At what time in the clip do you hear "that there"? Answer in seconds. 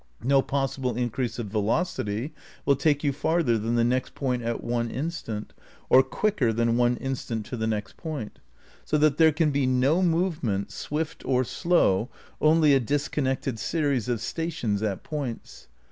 8.97-9.31